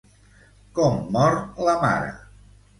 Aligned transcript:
Com 0.79 0.97
mor 1.19 1.39
la 1.69 1.79
mare? 1.87 2.13